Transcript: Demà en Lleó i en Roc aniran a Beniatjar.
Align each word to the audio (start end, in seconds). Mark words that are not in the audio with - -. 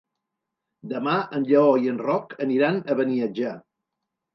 Demà 0.93 1.13
en 1.39 1.47
Lleó 1.51 1.77
i 1.85 1.95
en 1.95 2.03
Roc 2.11 2.37
aniran 2.49 2.85
a 2.89 3.01
Beniatjar. 3.05 3.59